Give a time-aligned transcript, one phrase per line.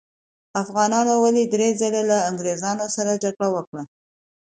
[0.61, 3.83] افغانانو ولې درې ځلې له انګریزانو سره جګړې وکړې؟